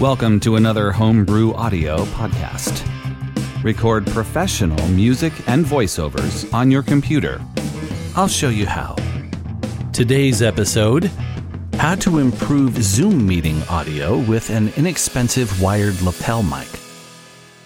Welcome 0.00 0.40
to 0.40 0.56
another 0.56 0.92
Homebrew 0.92 1.54
Audio 1.54 2.04
podcast. 2.04 2.84
Record 3.64 4.06
professional 4.08 4.86
music 4.88 5.32
and 5.48 5.64
voiceovers 5.64 6.52
on 6.52 6.70
your 6.70 6.82
computer. 6.82 7.40
I'll 8.14 8.28
show 8.28 8.50
you 8.50 8.66
how. 8.66 8.94
Today's 9.94 10.42
episode 10.42 11.10
How 11.78 11.94
to 11.94 12.18
improve 12.18 12.82
Zoom 12.82 13.26
meeting 13.26 13.62
audio 13.70 14.18
with 14.18 14.50
an 14.50 14.68
inexpensive 14.76 15.62
wired 15.62 15.98
lapel 16.02 16.42
mic. 16.42 16.68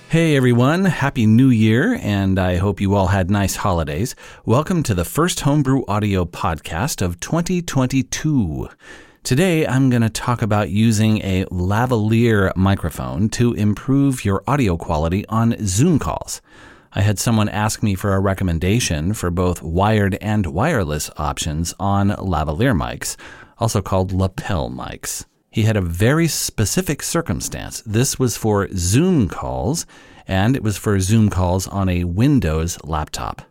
Hey 0.08 0.36
everyone, 0.36 0.84
Happy 0.84 1.26
New 1.26 1.50
Year, 1.50 1.98
and 2.00 2.38
I 2.38 2.58
hope 2.58 2.80
you 2.80 2.94
all 2.94 3.08
had 3.08 3.28
nice 3.28 3.56
holidays. 3.56 4.14
Welcome 4.44 4.84
to 4.84 4.94
the 4.94 5.04
first 5.04 5.40
Homebrew 5.40 5.82
Audio 5.88 6.24
podcast 6.26 7.02
of 7.02 7.18
2022. 7.18 8.68
Today, 9.22 9.66
I'm 9.66 9.90
going 9.90 10.02
to 10.02 10.08
talk 10.08 10.40
about 10.40 10.70
using 10.70 11.18
a 11.18 11.44
lavalier 11.46 12.56
microphone 12.56 13.28
to 13.30 13.52
improve 13.52 14.24
your 14.24 14.42
audio 14.46 14.78
quality 14.78 15.26
on 15.26 15.54
Zoom 15.64 15.98
calls. 15.98 16.40
I 16.94 17.02
had 17.02 17.18
someone 17.18 17.48
ask 17.48 17.82
me 17.82 17.94
for 17.94 18.14
a 18.14 18.18
recommendation 18.18 19.12
for 19.12 19.30
both 19.30 19.62
wired 19.62 20.16
and 20.22 20.46
wireless 20.46 21.10
options 21.18 21.74
on 21.78 22.08
lavalier 22.08 22.74
mics, 22.74 23.16
also 23.58 23.82
called 23.82 24.10
lapel 24.10 24.70
mics. 24.70 25.26
He 25.50 25.62
had 25.62 25.76
a 25.76 25.82
very 25.82 26.26
specific 26.26 27.02
circumstance. 27.02 27.82
This 27.84 28.18
was 28.18 28.38
for 28.38 28.68
Zoom 28.74 29.28
calls, 29.28 29.84
and 30.26 30.56
it 30.56 30.62
was 30.62 30.78
for 30.78 30.98
Zoom 30.98 31.28
calls 31.28 31.68
on 31.68 31.90
a 31.90 32.04
Windows 32.04 32.82
laptop. 32.84 33.42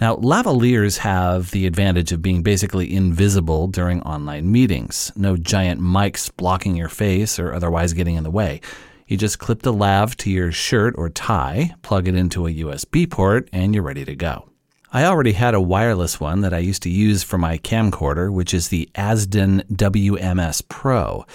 Now, 0.00 0.16
lavaliers 0.16 0.98
have 0.98 1.50
the 1.50 1.66
advantage 1.66 2.12
of 2.12 2.22
being 2.22 2.42
basically 2.42 2.94
invisible 2.94 3.68
during 3.68 4.02
online 4.02 4.50
meetings. 4.50 5.12
No 5.16 5.36
giant 5.36 5.80
mics 5.80 6.30
blocking 6.36 6.76
your 6.76 6.88
face 6.88 7.38
or 7.38 7.52
otherwise 7.52 7.92
getting 7.92 8.16
in 8.16 8.24
the 8.24 8.30
way. 8.30 8.60
You 9.06 9.16
just 9.16 9.38
clip 9.38 9.62
the 9.62 9.72
lav 9.72 10.16
to 10.18 10.30
your 10.30 10.50
shirt 10.50 10.94
or 10.96 11.10
tie, 11.10 11.74
plug 11.82 12.08
it 12.08 12.14
into 12.14 12.46
a 12.46 12.54
USB 12.54 13.08
port, 13.08 13.48
and 13.52 13.74
you're 13.74 13.84
ready 13.84 14.04
to 14.04 14.16
go. 14.16 14.48
I 14.92 15.04
already 15.04 15.32
had 15.32 15.54
a 15.54 15.60
wireless 15.60 16.20
one 16.20 16.40
that 16.42 16.54
I 16.54 16.58
used 16.58 16.84
to 16.84 16.90
use 16.90 17.22
for 17.22 17.36
my 17.36 17.58
camcorder, 17.58 18.32
which 18.32 18.54
is 18.54 18.68
the 18.68 18.88
Azden 18.94 19.62
WMS 19.72 20.62
Pro, 20.68 21.26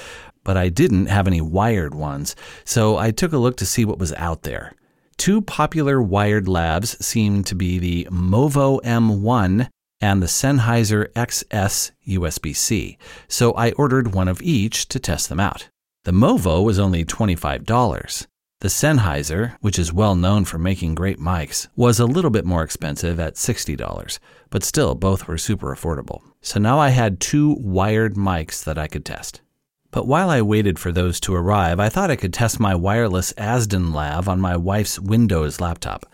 but 0.45 0.55
I 0.55 0.69
didn't 0.69 1.07
have 1.07 1.27
any 1.27 1.41
wired 1.41 1.93
ones, 1.93 2.35
so 2.63 2.97
I 2.97 3.11
took 3.11 3.33
a 3.33 3.37
look 3.37 3.57
to 3.57 3.65
see 3.65 3.85
what 3.85 3.99
was 3.99 4.13
out 4.13 4.43
there. 4.43 4.73
Two 5.19 5.41
popular 5.41 6.01
wired 6.01 6.47
lavs 6.47 6.95
seem 7.03 7.43
to 7.43 7.53
be 7.53 7.77
the 7.77 8.07
Movo 8.09 8.81
M1 8.83 9.67
and 9.99 10.23
the 10.23 10.27
Sennheiser 10.27 11.09
XS 11.11 11.91
USB 12.07 12.55
C, 12.55 12.97
so 13.27 13.51
I 13.51 13.71
ordered 13.73 14.13
one 14.15 14.29
of 14.29 14.41
each 14.41 14.87
to 14.87 14.97
test 14.97 15.27
them 15.27 15.41
out. 15.41 15.67
The 16.05 16.13
Movo 16.13 16.63
was 16.63 16.79
only 16.79 17.03
$25. 17.03 18.27
The 18.61 18.69
Sennheiser, 18.69 19.57
which 19.59 19.77
is 19.77 19.91
well 19.91 20.15
known 20.15 20.45
for 20.45 20.57
making 20.57 20.95
great 20.95 21.19
mics, 21.19 21.67
was 21.75 21.99
a 21.99 22.05
little 22.05 22.31
bit 22.31 22.45
more 22.45 22.63
expensive 22.63 23.19
at 23.19 23.35
$60, 23.35 24.19
but 24.49 24.63
still 24.63 24.95
both 24.95 25.27
were 25.27 25.37
super 25.37 25.75
affordable. 25.75 26.21
So 26.41 26.61
now 26.61 26.79
I 26.79 26.89
had 26.89 27.19
two 27.19 27.57
wired 27.59 28.15
mics 28.15 28.63
that 28.63 28.77
I 28.77 28.87
could 28.87 29.03
test. 29.03 29.41
But 29.91 30.07
while 30.07 30.29
I 30.29 30.41
waited 30.41 30.77
for 30.77 30.91
those 30.91 31.19
to 31.21 31.33
arrive, 31.33 31.79
I 31.79 31.89
thought 31.89 32.11
I 32.11 32.15
could 32.15 32.33
test 32.33 32.59
my 32.59 32.75
wireless 32.75 33.33
Azden 33.33 33.93
Lav 33.93 34.27
on 34.27 34.39
my 34.39 34.55
wife's 34.55 34.99
Windows 34.99 35.59
laptop. 35.59 36.05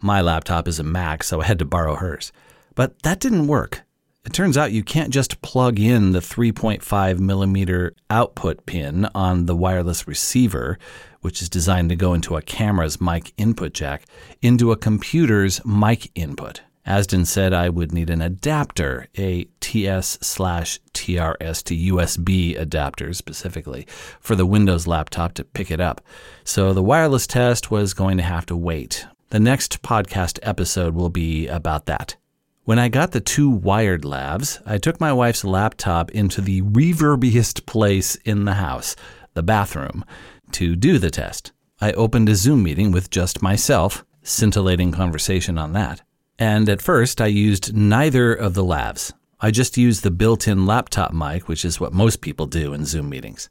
My 0.00 0.20
laptop 0.20 0.66
is 0.66 0.78
a 0.78 0.84
Mac, 0.84 1.22
so 1.22 1.40
I 1.40 1.44
had 1.44 1.58
to 1.58 1.64
borrow 1.64 1.96
hers. 1.96 2.32
But 2.74 3.02
that 3.02 3.20
didn't 3.20 3.48
work. 3.48 3.82
It 4.24 4.32
turns 4.32 4.56
out 4.56 4.72
you 4.72 4.82
can't 4.82 5.10
just 5.10 5.42
plug 5.42 5.78
in 5.78 6.12
the 6.12 6.20
3.5 6.20 7.18
millimeter 7.18 7.94
output 8.10 8.66
pin 8.66 9.08
on 9.14 9.46
the 9.46 9.56
wireless 9.56 10.06
receiver, 10.06 10.78
which 11.20 11.42
is 11.42 11.48
designed 11.48 11.88
to 11.90 11.96
go 11.96 12.14
into 12.14 12.36
a 12.36 12.42
camera's 12.42 13.00
mic 13.00 13.32
input 13.36 13.72
jack, 13.72 14.04
into 14.42 14.70
a 14.70 14.76
computer's 14.76 15.64
mic 15.64 16.10
input. 16.14 16.62
Azden 16.86 17.26
said 17.26 17.52
I 17.52 17.68
would 17.68 17.92
need 17.92 18.10
an 18.10 18.22
adapter, 18.22 19.08
a 19.16 19.46
TS 19.60 20.18
slash 20.22 20.80
TRS 20.94 21.62
to 21.64 21.94
USB 21.94 22.58
adapter 22.58 23.12
specifically, 23.12 23.86
for 24.20 24.34
the 24.34 24.46
Windows 24.46 24.86
laptop 24.86 25.34
to 25.34 25.44
pick 25.44 25.70
it 25.70 25.80
up. 25.80 26.00
So 26.44 26.72
the 26.72 26.82
wireless 26.82 27.26
test 27.26 27.70
was 27.70 27.94
going 27.94 28.16
to 28.16 28.22
have 28.22 28.46
to 28.46 28.56
wait. 28.56 29.06
The 29.30 29.38
next 29.38 29.82
podcast 29.82 30.38
episode 30.42 30.94
will 30.94 31.10
be 31.10 31.46
about 31.46 31.86
that. 31.86 32.16
When 32.64 32.78
I 32.78 32.88
got 32.88 33.12
the 33.12 33.20
two 33.20 33.48
wired 33.48 34.02
lavs, 34.02 34.60
I 34.66 34.78
took 34.78 35.00
my 35.00 35.12
wife's 35.12 35.44
laptop 35.44 36.10
into 36.10 36.40
the 36.40 36.62
reverbiest 36.62 37.66
place 37.66 38.14
in 38.16 38.44
the 38.44 38.54
house, 38.54 38.96
the 39.34 39.42
bathroom, 39.42 40.04
to 40.52 40.76
do 40.76 40.98
the 40.98 41.10
test. 41.10 41.52
I 41.80 41.92
opened 41.92 42.28
a 42.28 42.34
Zoom 42.34 42.62
meeting 42.62 42.90
with 42.90 43.10
just 43.10 43.40
myself, 43.42 44.04
scintillating 44.22 44.92
conversation 44.92 45.58
on 45.58 45.72
that. 45.74 46.02
And 46.38 46.68
at 46.68 46.82
first, 46.82 47.20
I 47.20 47.26
used 47.26 47.74
neither 47.74 48.32
of 48.32 48.54
the 48.54 48.64
lavs. 48.64 49.12
I 49.40 49.50
just 49.50 49.76
used 49.76 50.02
the 50.02 50.10
built 50.10 50.46
in 50.46 50.66
laptop 50.66 51.12
mic, 51.12 51.48
which 51.48 51.64
is 51.64 51.80
what 51.80 51.92
most 51.92 52.20
people 52.20 52.46
do 52.46 52.72
in 52.72 52.84
Zoom 52.84 53.08
meetings. 53.08 53.48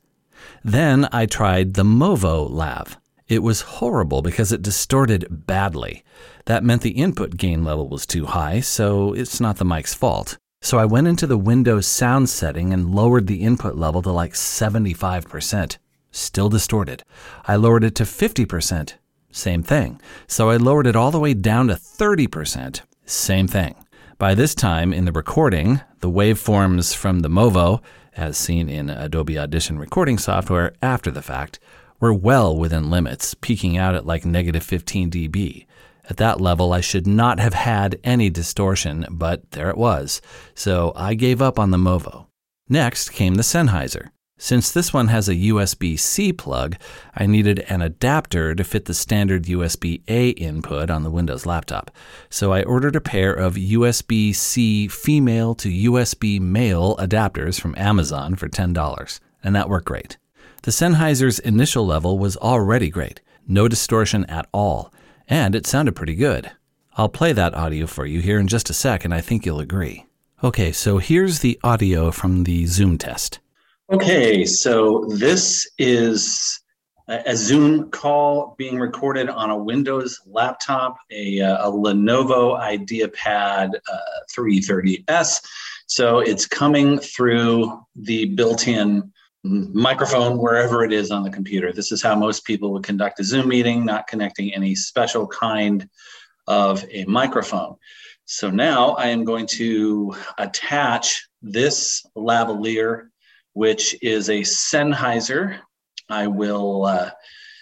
Then 0.64 1.08
I 1.12 1.25
tried 1.25 1.74
the 1.74 1.84
Movo 1.84 2.50
lav. 2.50 2.98
It 3.28 3.44
was 3.44 3.62
horrible 3.62 4.22
because 4.22 4.52
it 4.53 4.62
distorted 4.62 5.46
badly. 5.48 6.03
That 6.46 6.64
meant 6.64 6.81
the 6.81 6.92
input 6.92 7.36
gain 7.36 7.66
level 7.66 7.90
was 7.90 8.06
too 8.06 8.25
high, 8.25 8.62
so 8.62 9.14
it's 9.14 9.42
not 9.42 9.58
the 9.58 9.66
mic's 9.66 9.94
fault. 9.94 10.38
So 10.62 10.78
I 10.78 10.86
went 10.86 11.08
into 11.08 11.28
the 11.28 11.38
Windows 11.38 11.86
sound 11.88 12.30
setting 12.30 12.74
and 12.74 12.96
lowered 12.96 13.28
the 13.28 13.44
input 13.44 13.75
level 13.75 14.02
to 14.02 14.12
like 14.12 14.34
75%. 14.34 15.78
Still 16.12 16.50
distorted. 16.50 17.04
I 17.46 17.58
lowered 17.58 17.84
it 17.84 17.96
to 17.96 18.04
50%. 18.04 18.94
Same 19.32 19.64
thing. 19.64 20.02
So 20.28 20.50
I 20.50 20.58
lowered 20.58 20.88
it 20.88 20.96
all 20.96 21.12
the 21.12 21.20
way 21.20 21.34
down 21.34 21.68
to 21.68 21.76
30%. 21.76 22.82
Same 23.06 23.48
thing. 23.48 23.76
By 24.18 24.34
this 24.34 24.56
time 24.56 24.94
in 24.94 25.06
the 25.06 25.12
recording, 25.12 25.82
the 26.00 26.10
waveforms 26.10 26.96
from 26.96 27.20
the 27.20 27.30
Movo, 27.30 27.82
as 28.16 28.38
seen 28.38 28.68
in 28.68 28.90
Adobe 28.90 29.38
Audition 29.38 29.78
recording 29.78 30.18
software 30.18 30.74
after 30.82 31.12
the 31.12 31.22
fact, 31.22 31.60
were 32.00 32.14
well 32.14 32.58
within 32.58 32.90
limits, 32.90 33.36
peaking 33.36 33.78
out 33.78 33.96
at 33.96 34.06
like 34.06 34.26
negative 34.26 34.64
15 34.64 35.12
dB. 35.12 35.66
At 36.10 36.18
that 36.18 36.40
level, 36.40 36.74
I 36.74 36.82
should 36.82 37.06
not 37.06 37.40
have 37.40 37.54
had 37.54 38.00
any 38.04 38.30
distortion, 38.30 39.06
but 39.10 39.52
there 39.52 39.70
it 39.70 39.78
was. 39.78 40.22
So 40.56 40.94
I 40.96 41.14
gave 41.14 41.42
up 41.42 41.60
on 41.60 41.72
the 41.72 41.78
Movo. 41.78 42.28
Next 42.70 43.10
came 43.10 43.36
the 43.36 43.44
Sennheiser. 43.44 44.10
Since 44.40 44.72
this 44.72 44.94
one 44.94 45.08
has 45.08 45.28
a 45.28 45.36
USB 45.36 46.00
C 46.00 46.31
plug, 46.31 46.75
I 47.16 47.25
needed 47.25 47.66
an 47.70 47.81
adapter 47.81 48.53
to 48.53 48.64
fit 48.64 48.86
the 48.86 48.94
standard 48.94 49.46
USB 49.46 50.02
A 50.08 50.30
input 50.30 50.92
on 50.92 51.02
the 51.02 51.09
Windows 51.09 51.48
laptop. 51.48 51.90
So 52.30 52.53
I 52.53 52.62
ordered 52.62 52.96
a 52.96 53.02
pair 53.02 53.34
of 53.34 53.56
USB 53.56 54.36
C 54.36 54.88
female 54.88 55.56
to 55.56 55.92
USB 55.92 56.40
male 56.40 56.96
adapters 56.98 57.59
from 57.59 57.74
Amazon 57.78 58.36
for 58.36 58.48
$10, 58.48 59.20
and 59.44 59.56
that 59.56 59.70
worked 59.70 59.88
great. 59.88 60.18
The 60.62 60.72
Sennheiser's 60.72 61.40
initial 61.40 61.86
level 61.86 62.19
was 62.19 62.38
already 62.38 62.90
great, 62.90 63.22
no 63.48 63.68
distortion 63.68 64.24
at 64.25 64.48
all, 64.54 64.94
and 65.28 65.56
it 65.56 65.66
sounded 65.66 65.96
pretty 65.96 66.16
good. 66.16 66.52
I'll 66.96 67.09
play 67.09 67.34
that 67.34 67.56
audio 67.56 67.88
for 67.88 68.06
you 68.06 68.22
here 68.22 68.40
in 68.40 68.48
just 68.48 68.69
a 68.69 68.74
sec, 68.74 69.04
and 69.04 69.14
I 69.14 69.22
think 69.22 69.46
you'll 69.46 69.59
agree. 69.59 70.06
Okay, 70.44 70.72
so 70.72 71.00
here's 71.00 71.40
the 71.40 71.59
audio 71.64 72.12
from 72.12 72.44
the 72.44 72.68
Zoom 72.68 73.00
test. 73.00 73.40
Okay, 73.90 74.44
so 74.44 75.06
this 75.08 75.72
is 75.78 76.59
a 77.08 77.38
Zoom 77.38 77.90
call 77.90 78.53
being 78.58 78.78
recorded 78.78 79.30
on 79.30 79.50
a 79.50 79.58
Windows 79.58 80.20
laptop, 80.25 80.98
a, 81.09 81.40
uh, 81.40 81.70
a 81.70 81.72
Lenovo 81.72 82.59
IdeaPad 82.59 83.75
uh, 83.75 84.00
330S. 84.38 85.42
So 85.86 86.20
it's 86.20 86.46
coming 86.46 87.00
through 87.00 87.81
the 87.95 88.25
built 88.36 88.68
in 88.68 89.10
microphone 89.45 90.38
wherever 90.38 90.84
it 90.84 90.92
is 90.92 91.10
on 91.10 91.24
the 91.24 91.30
computer. 91.30 91.72
This 91.72 91.94
is 91.94 92.01
how 92.04 92.13
most 92.13 92.44
people 92.44 92.74
would 92.74 92.84
conduct 92.84 93.22
a 93.22 93.24
Zoom 93.24 93.48
meeting, 93.48 93.86
not 93.86 94.07
connecting 94.07 94.54
any 94.54 94.75
special 94.75 95.25
kind 95.28 95.89
of 96.45 96.84
a 96.92 97.06
microphone. 97.06 97.78
So 98.25 98.50
now 98.50 98.89
I 98.95 99.07
am 99.07 99.24
going 99.24 99.48
to 99.48 100.13
attach 100.38 101.30
this 101.42 102.06
lavalier 102.18 103.07
which 103.57 103.98
is 104.04 104.30
a 104.30 104.42
Sennheiser. 104.42 105.57
I 106.09 106.27
will 106.27 106.86
uh, 106.86 107.09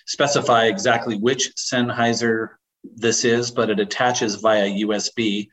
specify 0.06 0.66
exactly 0.66 1.18
which 1.18 1.54
Sennheiser 1.56 2.50
this 2.84 3.24
is, 3.24 3.50
but 3.50 3.70
it 3.70 3.80
attaches 3.80 4.36
via 4.36 4.70
USB. 4.70 5.48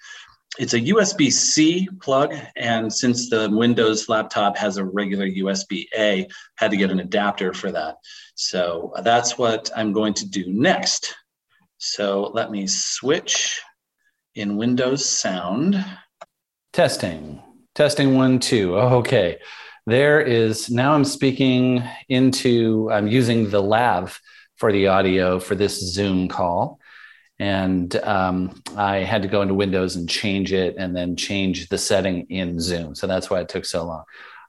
It's 0.58 0.74
a 0.74 0.80
USB 0.80 1.32
C 1.32 1.88
plug, 2.00 2.34
and 2.56 2.92
since 2.92 3.30
the 3.30 3.48
Windows 3.50 4.08
laptop 4.08 4.56
has 4.56 4.78
a 4.78 4.84
regular 4.84 5.28
USB 5.28 5.86
A, 5.96 6.26
had 6.56 6.72
to 6.72 6.76
get 6.76 6.90
an 6.90 6.98
adapter 6.98 7.54
for 7.54 7.70
that. 7.70 7.98
So 8.34 8.92
that's 9.04 9.38
what 9.38 9.70
I'm 9.76 9.92
going 9.92 10.14
to 10.14 10.28
do 10.28 10.52
next. 10.52 11.14
So 11.78 12.32
let 12.34 12.50
me 12.50 12.66
switch 12.66 13.60
in 14.34 14.56
Windows 14.56 15.06
Sound. 15.06 15.82
Testing, 16.72 17.40
testing 17.76 18.16
one, 18.16 18.40
two. 18.40 18.76
Okay. 18.76 19.38
There 19.86 20.20
is 20.20 20.70
now 20.70 20.94
I'm 20.94 21.04
speaking 21.04 21.82
into, 22.08 22.88
I'm 22.92 23.08
using 23.08 23.50
the 23.50 23.62
lav 23.62 24.20
for 24.56 24.72
the 24.72 24.88
audio 24.88 25.40
for 25.40 25.54
this 25.54 25.80
Zoom 25.80 26.28
call. 26.28 26.78
And 27.38 27.94
um, 27.96 28.62
I 28.76 28.98
had 28.98 29.22
to 29.22 29.28
go 29.28 29.42
into 29.42 29.54
Windows 29.54 29.96
and 29.96 30.08
change 30.08 30.52
it 30.52 30.76
and 30.78 30.94
then 30.94 31.16
change 31.16 31.68
the 31.68 31.78
setting 31.78 32.26
in 32.30 32.60
Zoom. 32.60 32.94
So 32.94 33.08
that's 33.08 33.28
why 33.28 33.40
it 33.40 33.48
took 33.48 33.64
so 33.64 33.84
long. 33.84 34.04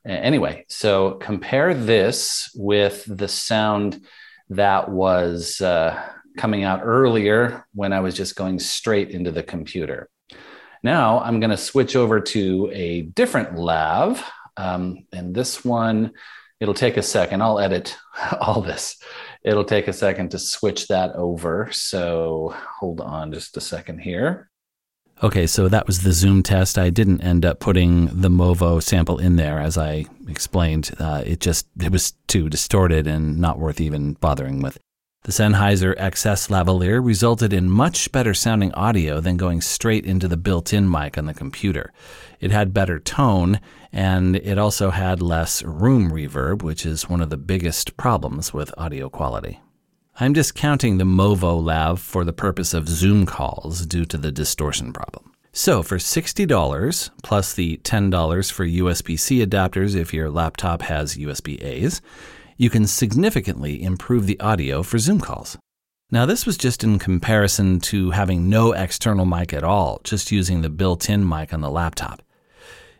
Anyway, 0.05 0.65
so 0.67 1.13
compare 1.13 1.73
this 1.73 2.51
with 2.53 3.03
the 3.07 3.27
sound 3.27 4.05
that 4.49 4.89
was 4.89 5.61
uh, 5.61 5.99
coming 6.37 6.63
out 6.63 6.81
earlier 6.83 7.65
when 7.73 7.93
I 7.93 8.01
was 8.01 8.15
just 8.15 8.35
going 8.35 8.59
straight 8.59 9.09
into 9.11 9.31
the 9.31 9.43
computer. 9.43 10.09
Now 10.83 11.21
I'm 11.21 11.39
going 11.39 11.51
to 11.51 11.57
switch 11.57 11.95
over 11.95 12.19
to 12.19 12.69
a 12.73 13.03
different 13.03 13.55
lav. 13.55 14.23
Um, 14.57 15.05
and 15.11 15.33
this 15.33 15.63
one, 15.65 16.11
it'll 16.59 16.73
take 16.73 16.97
a 16.97 17.01
second. 17.01 17.41
I'll 17.41 17.59
edit 17.59 17.97
all 18.39 18.61
this. 18.61 18.97
It'll 19.43 19.65
take 19.65 19.87
a 19.87 19.93
second 19.93 20.31
to 20.31 20.39
switch 20.39 20.87
that 20.87 21.15
over. 21.15 21.69
So 21.71 22.55
hold 22.79 23.01
on 23.01 23.33
just 23.33 23.57
a 23.57 23.61
second 23.61 23.99
here. 23.99 24.49
Okay, 25.21 25.47
so 25.47 25.69
that 25.69 25.87
was 25.87 26.01
the 26.01 26.11
Zoom 26.11 26.43
test. 26.43 26.77
I 26.77 26.89
didn't 26.89 27.21
end 27.21 27.45
up 27.45 27.59
putting 27.59 28.07
the 28.07 28.29
Movo 28.29 28.81
sample 28.81 29.19
in 29.19 29.35
there, 29.35 29.59
as 29.59 29.77
I 29.77 30.05
explained. 30.27 30.91
Uh, 30.99 31.23
it 31.25 31.39
just 31.39 31.67
it 31.79 31.91
was 31.91 32.13
too 32.27 32.49
distorted 32.49 33.07
and 33.07 33.37
not 33.39 33.59
worth 33.59 33.79
even 33.79 34.13
bothering 34.13 34.61
with. 34.61 34.77
The 35.23 35.31
Sennheiser 35.31 35.95
XS 35.95 36.49
lavalier 36.49 37.01
resulted 37.01 37.53
in 37.53 37.69
much 37.69 38.11
better 38.11 38.33
sounding 38.33 38.73
audio 38.73 39.21
than 39.21 39.37
going 39.37 39.61
straight 39.61 40.05
into 40.05 40.27
the 40.27 40.35
built 40.35 40.73
in 40.73 40.91
mic 40.91 41.17
on 41.17 41.27
the 41.27 41.33
computer. 41.33 41.93
It 42.41 42.51
had 42.51 42.73
better 42.73 42.99
tone, 42.99 43.61
and 43.93 44.35
it 44.35 44.57
also 44.57 44.89
had 44.89 45.21
less 45.21 45.63
room 45.63 46.11
reverb, 46.11 46.61
which 46.61 46.85
is 46.85 47.07
one 47.07 47.21
of 47.21 47.29
the 47.29 47.37
biggest 47.37 47.95
problems 47.95 48.53
with 48.53 48.73
audio 48.77 49.07
quality. 49.07 49.61
I'm 50.19 50.33
discounting 50.33 50.97
the 50.97 51.05
Movo 51.05 51.63
Lav 51.63 52.01
for 52.01 52.25
the 52.25 52.33
purpose 52.33 52.73
of 52.73 52.89
Zoom 52.89 53.25
calls 53.25 53.85
due 53.85 54.03
to 54.03 54.17
the 54.17 54.31
distortion 54.31 54.91
problem. 54.91 55.31
So, 55.53 55.83
for 55.83 55.99
$60 55.99 57.11
plus 57.21 57.53
the 57.53 57.77
$10 57.77 58.51
for 58.51 58.65
USB 58.65 59.17
C 59.17 59.45
adapters 59.45 59.95
if 59.95 60.13
your 60.13 60.29
laptop 60.29 60.81
has 60.81 61.15
USB 61.15 61.63
A's, 61.63 62.01
you 62.57 62.69
can 62.69 62.87
significantly 62.87 63.81
improve 63.83 64.27
the 64.27 64.39
audio 64.39 64.83
for 64.83 64.97
Zoom 64.97 65.19
calls. 65.19 65.57
Now, 66.11 66.25
this 66.25 66.45
was 66.45 66.57
just 66.57 66.83
in 66.83 66.99
comparison 66.99 67.79
to 67.81 68.11
having 68.11 68.49
no 68.49 68.71
external 68.73 69.25
mic 69.25 69.51
at 69.53 69.63
all, 69.63 69.99
just 70.03 70.31
using 70.31 70.61
the 70.61 70.69
built 70.69 71.09
in 71.09 71.27
mic 71.27 71.53
on 71.53 71.61
the 71.61 71.71
laptop. 71.71 72.21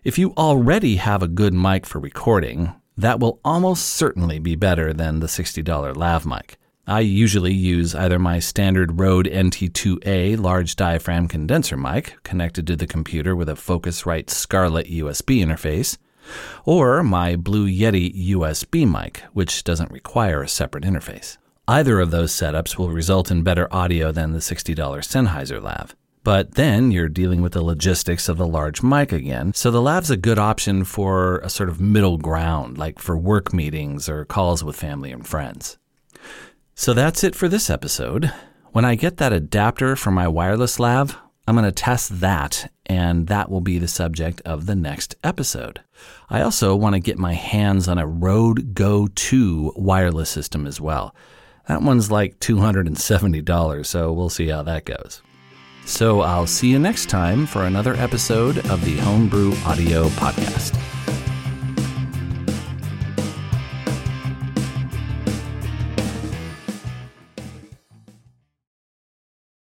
If 0.04 0.18
you 0.18 0.34
already 0.36 0.96
have 0.96 1.22
a 1.22 1.28
good 1.28 1.54
mic 1.54 1.86
for 1.86 2.00
recording, 2.00 2.74
that 2.98 3.20
will 3.20 3.40
almost 3.46 3.86
certainly 3.86 4.40
be 4.40 4.56
better 4.56 4.94
than 4.94 5.20
the 5.20 5.28
$60 5.28 5.96
lav 5.96 6.26
mic. 6.26 6.58
I 6.86 7.00
usually 7.00 7.54
use 7.54 7.96
either 7.96 8.20
my 8.20 8.40
standard 8.40 9.00
Rode 9.00 9.28
NT2A 9.28 10.38
large 10.38 10.76
diaphragm 10.76 11.30
condenser 11.30 11.78
mic 11.78 12.22
connected 12.24 12.68
to 12.68 12.76
the 12.76 12.88
computer 12.88 13.36
with 13.36 13.48
a 13.48 13.54
Focusrite 13.54 14.30
Scarlett 14.30 14.88
USB 14.88 15.42
interface, 15.42 15.98
or 16.66 17.04
my 17.04 17.36
Blue 17.36 17.68
Yeti 17.68 18.30
USB 18.32 18.90
mic, 18.90 19.24
which 19.34 19.64
doesn't 19.64 19.92
require 19.92 20.42
a 20.42 20.48
separate 20.48 20.84
interface. 20.84 21.38
Either 21.68 22.00
of 22.00 22.12
those 22.12 22.34
setups 22.34 22.78
will 22.78 22.90
result 22.90 23.32
in 23.32 23.42
better 23.42 23.74
audio 23.74 24.12
than 24.12 24.34
the 24.34 24.40
$60 24.40 24.76
Sennheiser 24.76 25.62
lav. 25.62 25.96
But 26.24 26.56
then 26.56 26.92
you're 26.92 27.10
dealing 27.10 27.42
with 27.42 27.54
the 27.54 27.64
logistics 27.64 28.30
of 28.30 28.38
the 28.38 28.48
large 28.48 28.82
mic 28.82 29.12
again, 29.12 29.54
so 29.54 29.72
the 29.72 29.82
lav's 29.82 30.10
a 30.10 30.18
good 30.18 30.40
option 30.40 30.86
for 30.86 31.40
a 31.40 31.50
sort 31.50 31.70
of 31.70 31.82
middle 31.82 32.18
ground, 32.18 32.78
like 32.78 33.00
for 33.00 33.18
work 33.18 33.54
meetings 33.54 34.08
or 34.08 34.24
calls 34.24 34.64
with 34.64 34.76
family 34.76 35.12
and 35.12 35.28
friends. 35.28 35.78
So 36.76 36.94
that's 36.94 37.24
it 37.24 37.36
for 37.36 37.50
this 37.50 37.70
episode. 37.70 38.32
When 38.72 38.86
I 38.86 38.96
get 38.96 39.18
that 39.18 39.34
adapter 39.34 39.96
for 39.96 40.12
my 40.12 40.28
wireless 40.28 40.80
lav, 40.80 41.18
I'm 41.46 41.56
going 41.56 41.66
to 41.66 41.72
test 41.74 42.22
that, 42.22 42.72
and 42.86 43.28
that 43.28 43.50
will 43.52 43.62
be 43.62 43.78
the 43.78 43.88
subject 43.88 44.42
of 44.46 44.66
the 44.66 44.76
next 44.76 45.16
episode. 45.24 45.82
I 46.30 46.42
also 46.42 46.74
want 46.76 46.96
to 46.96 47.02
get 47.02 47.18
my 47.18 47.34
hands 47.34 47.90
on 47.90 47.98
a 47.98 48.08
Rode 48.08 48.74
Go 48.74 49.08
2 49.14 49.74
wireless 49.76 50.30
system 50.30 50.66
as 50.66 50.80
well. 50.80 51.14
That 51.68 51.82
one's 51.82 52.10
like 52.10 52.40
$270, 52.40 53.86
so 53.86 54.14
we'll 54.14 54.30
see 54.30 54.48
how 54.48 54.64
that 54.64 54.86
goes. 54.86 55.22
So 55.86 56.22
I'll 56.22 56.48
see 56.48 56.70
you 56.70 56.80
next 56.80 57.10
time 57.10 57.46
for 57.46 57.66
another 57.66 57.94
episode 57.96 58.58
of 58.70 58.84
the 58.86 58.98
Homebrew 59.00 59.54
Audio 59.66 60.08
Podcast. 60.10 60.78